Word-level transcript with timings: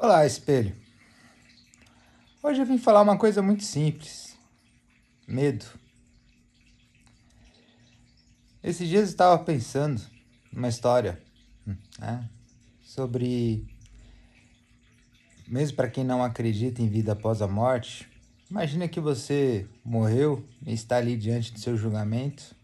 Olá, 0.00 0.24
espelho. 0.24 0.76
Hoje 2.40 2.60
eu 2.60 2.64
vim 2.64 2.78
falar 2.78 3.02
uma 3.02 3.18
coisa 3.18 3.42
muito 3.42 3.64
simples: 3.64 4.38
medo. 5.26 5.66
Esses 8.62 8.88
dias 8.88 9.02
eu 9.02 9.08
estava 9.08 9.42
pensando 9.42 10.00
numa 10.52 10.68
história 10.68 11.20
né, 11.98 12.30
sobre. 12.80 13.66
Mesmo 15.48 15.76
para 15.76 15.90
quem 15.90 16.04
não 16.04 16.22
acredita 16.22 16.80
em 16.80 16.88
vida 16.88 17.14
após 17.14 17.42
a 17.42 17.48
morte, 17.48 18.08
imagina 18.48 18.86
que 18.86 19.00
você 19.00 19.66
morreu 19.84 20.48
e 20.64 20.72
está 20.74 20.98
ali 20.98 21.16
diante 21.16 21.52
do 21.52 21.58
seu 21.58 21.76
julgamento 21.76 22.54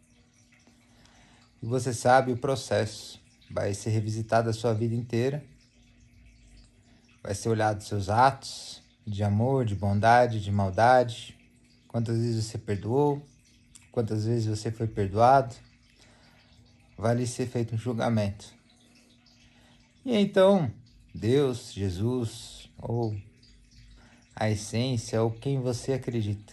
e 1.60 1.66
você 1.66 1.92
sabe 1.92 2.30
o 2.30 2.36
processo. 2.36 3.20
Vai 3.50 3.74
ser 3.74 3.90
revisitada 3.90 4.50
a 4.50 4.52
sua 4.52 4.72
vida 4.72 4.94
inteira 4.94 5.44
Vai 7.24 7.34
ser 7.34 7.48
olhado 7.48 7.82
seus 7.82 8.10
atos 8.10 8.82
de 9.06 9.24
amor, 9.24 9.64
de 9.64 9.74
bondade, 9.74 10.42
de 10.42 10.52
maldade. 10.52 11.34
Quantas 11.88 12.18
vezes 12.18 12.44
você 12.44 12.58
perdoou? 12.58 13.26
Quantas 13.90 14.26
vezes 14.26 14.46
você 14.46 14.70
foi 14.70 14.86
perdoado? 14.86 15.54
Vai 16.98 17.14
lhe 17.14 17.26
ser 17.26 17.46
feito 17.46 17.74
um 17.74 17.78
julgamento. 17.78 18.52
E 20.04 20.14
então, 20.14 20.70
Deus, 21.14 21.72
Jesus, 21.72 22.70
ou 22.76 23.16
a 24.36 24.50
essência, 24.50 25.22
ou 25.22 25.30
quem 25.30 25.58
você 25.58 25.94
acredita. 25.94 26.52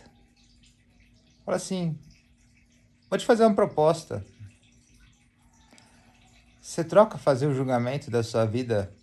Fala 1.44 1.58
assim: 1.58 2.00
vou 3.10 3.20
te 3.20 3.26
fazer 3.26 3.44
uma 3.44 3.54
proposta. 3.54 4.26
Você 6.62 6.82
troca 6.82 7.18
fazer 7.18 7.48
o 7.48 7.54
julgamento 7.54 8.10
da 8.10 8.24
sua 8.24 8.46
vida 8.46 8.96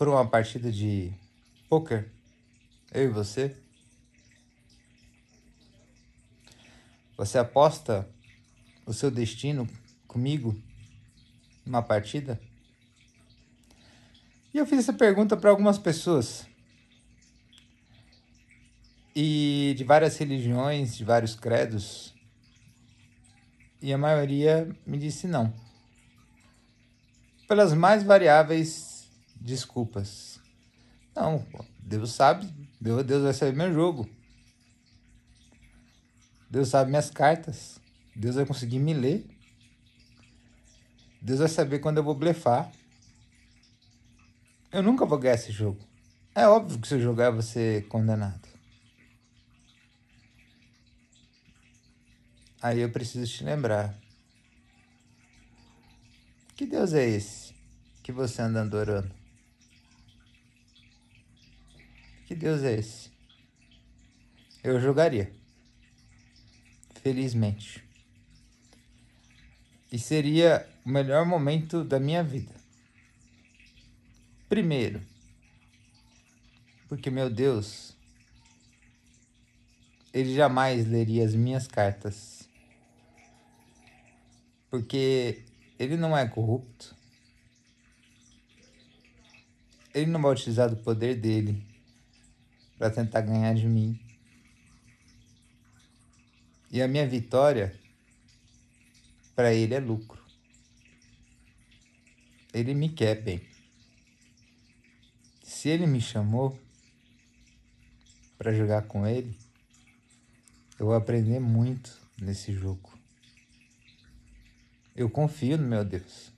por 0.00 0.08
uma 0.08 0.26
partida 0.26 0.72
de 0.72 1.12
poker, 1.68 2.10
eu 2.90 3.04
e 3.04 3.08
você? 3.08 3.54
Você 7.18 7.36
aposta 7.36 8.08
o 8.86 8.94
seu 8.94 9.10
destino 9.10 9.68
comigo 10.08 10.58
numa 11.66 11.82
partida? 11.82 12.40
E 14.54 14.56
eu 14.56 14.64
fiz 14.64 14.78
essa 14.78 14.94
pergunta 14.94 15.36
para 15.36 15.50
algumas 15.50 15.76
pessoas. 15.76 16.46
E 19.14 19.74
de 19.76 19.84
várias 19.84 20.16
religiões, 20.16 20.96
de 20.96 21.04
vários 21.04 21.34
credos. 21.34 22.14
E 23.82 23.92
a 23.92 23.98
maioria 23.98 24.74
me 24.86 24.96
disse 24.96 25.26
não. 25.26 25.52
Pelas 27.46 27.74
mais 27.74 28.02
variáveis 28.02 28.89
desculpas. 29.50 30.40
Não, 31.14 31.44
Deus 31.78 32.12
sabe, 32.12 32.48
Deus, 32.80 33.04
Deus 33.04 33.22
vai 33.24 33.34
saber 33.34 33.56
meu 33.56 33.72
jogo. 33.72 34.08
Deus 36.48 36.68
sabe 36.68 36.90
minhas 36.90 37.10
cartas. 37.10 37.80
Deus 38.16 38.36
vai 38.36 38.46
conseguir 38.46 38.78
me 38.78 38.94
ler. 38.94 39.26
Deus 41.20 41.40
vai 41.40 41.48
saber 41.48 41.80
quando 41.80 41.98
eu 41.98 42.04
vou 42.04 42.14
blefar. 42.14 42.72
Eu 44.72 44.82
nunca 44.82 45.04
vou 45.04 45.18
ganhar 45.18 45.34
esse 45.34 45.52
jogo. 45.52 45.80
É 46.34 46.46
óbvio 46.46 46.80
que 46.80 46.88
se 46.88 46.94
eu 46.94 47.00
jogar 47.00 47.26
eu 47.26 47.34
vou 47.34 47.42
ser 47.42 47.86
condenado. 47.88 48.48
Aí 52.62 52.80
eu 52.80 52.90
preciso 52.90 53.30
te 53.30 53.44
lembrar. 53.44 53.98
Que 56.56 56.66
Deus 56.66 56.92
é 56.92 57.08
esse 57.08 57.54
que 58.02 58.12
você 58.12 58.42
anda 58.42 58.60
adorando? 58.60 59.19
Que 62.30 62.36
Deus 62.36 62.62
é 62.62 62.74
esse? 62.74 63.10
Eu 64.62 64.80
jogaria. 64.80 65.32
Felizmente. 67.02 67.82
E 69.90 69.98
seria 69.98 70.64
o 70.86 70.90
melhor 70.90 71.26
momento 71.26 71.82
da 71.82 71.98
minha 71.98 72.22
vida. 72.22 72.54
Primeiro, 74.48 75.02
porque 76.88 77.10
meu 77.10 77.28
Deus, 77.28 77.96
ele 80.14 80.32
jamais 80.32 80.86
leria 80.86 81.24
as 81.24 81.34
minhas 81.34 81.66
cartas. 81.66 82.48
Porque 84.70 85.42
ele 85.80 85.96
não 85.96 86.16
é 86.16 86.28
corrupto. 86.28 86.94
Ele 89.92 90.06
não 90.06 90.22
vai 90.22 90.30
utilizar 90.30 90.70
do 90.70 90.76
poder 90.76 91.16
dele 91.16 91.68
para 92.80 92.88
tentar 92.88 93.20
ganhar 93.20 93.54
de 93.54 93.66
mim. 93.66 94.00
E 96.70 96.80
a 96.80 96.88
minha 96.88 97.06
vitória 97.06 97.78
para 99.36 99.52
ele 99.52 99.74
é 99.74 99.78
lucro. 99.78 100.24
Ele 102.54 102.72
me 102.72 102.88
quer 102.88 103.20
bem. 103.20 103.42
Se 105.42 105.68
ele 105.68 105.86
me 105.86 106.00
chamou 106.00 106.58
para 108.38 108.54
jogar 108.54 108.86
com 108.86 109.06
ele, 109.06 109.38
eu 110.78 110.86
vou 110.86 110.94
aprender 110.94 111.38
muito 111.38 112.00
nesse 112.18 112.50
jogo. 112.50 112.98
Eu 114.96 115.10
confio 115.10 115.58
no 115.58 115.68
meu 115.68 115.84
Deus. 115.84 116.32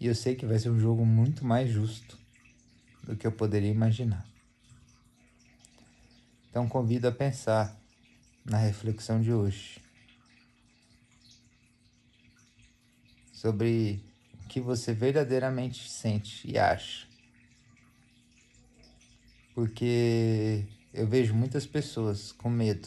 E 0.00 0.06
eu 0.06 0.14
sei 0.14 0.34
que 0.36 0.46
vai 0.46 0.58
ser 0.58 0.70
um 0.70 0.80
jogo 0.80 1.04
muito 1.04 1.44
mais 1.44 1.70
justo 1.70 2.18
do 3.02 3.14
que 3.14 3.26
eu 3.26 3.32
poderia 3.32 3.70
imaginar. 3.70 4.31
Então 6.52 6.68
convido 6.68 7.08
a 7.08 7.12
pensar 7.12 7.74
na 8.44 8.58
reflexão 8.58 9.22
de 9.22 9.32
hoje 9.32 9.80
sobre 13.32 14.04
o 14.34 14.48
que 14.48 14.60
você 14.60 14.92
verdadeiramente 14.92 15.88
sente 15.88 16.46
e 16.46 16.58
acha. 16.58 17.08
Porque 19.54 20.66
eu 20.92 21.06
vejo 21.06 21.32
muitas 21.32 21.66
pessoas 21.66 22.32
com 22.32 22.50
medo. 22.50 22.86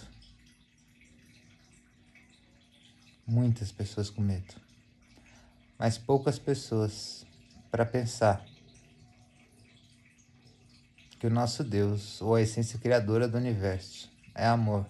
Muitas 3.25 3.71
pessoas 3.71 4.11
com 4.11 4.21
medo. 4.21 4.53
Mas 5.79 5.97
poucas 5.97 6.37
pessoas 6.37 7.25
para 7.71 7.83
pensar 7.83 8.45
que 11.25 11.31
o 11.31 11.33
nosso 11.33 11.63
Deus, 11.63 12.21
ou 12.21 12.35
a 12.35 12.41
essência 12.43 12.77
criadora 12.77 13.27
do 13.27 13.35
universo, 13.35 14.11
é 14.35 14.45
amor. 14.45 14.85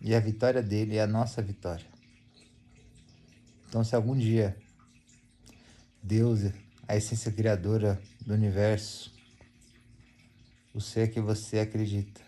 E 0.00 0.12
a 0.12 0.18
vitória 0.18 0.60
dele 0.60 0.96
é 0.96 1.02
a 1.02 1.06
nossa 1.06 1.40
vitória. 1.40 1.86
Então, 3.68 3.84
se 3.84 3.94
algum 3.94 4.18
dia 4.18 4.56
Deus, 6.02 6.40
a 6.88 6.96
essência 6.96 7.30
criadora 7.30 8.02
do 8.26 8.34
universo, 8.34 9.14
o 10.74 10.80
ser 10.80 11.12
que 11.12 11.20
você 11.20 11.60
acredita 11.60 12.20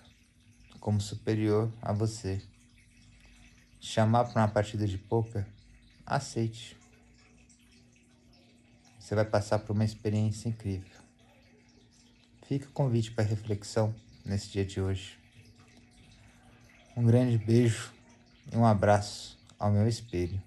como 0.78 1.00
superior 1.00 1.72
a 1.82 1.92
você, 1.92 2.40
chamar 3.80 4.26
para 4.26 4.42
uma 4.42 4.48
partida 4.48 4.86
de 4.86 4.96
poker, 4.96 5.44
aceite. 6.06 6.76
Você 9.00 9.12
vai 9.16 9.24
passar 9.24 9.58
por 9.58 9.72
uma 9.72 9.84
experiência 9.84 10.48
incrível. 10.48 11.05
Fica 12.48 12.68
o 12.68 12.72
convite 12.72 13.10
para 13.10 13.24
reflexão 13.24 13.92
nesse 14.24 14.50
dia 14.50 14.64
de 14.64 14.80
hoje. 14.80 15.18
Um 16.96 17.04
grande 17.04 17.36
beijo 17.36 17.92
e 18.52 18.56
um 18.56 18.64
abraço 18.64 19.36
ao 19.58 19.72
meu 19.72 19.88
espelho. 19.88 20.40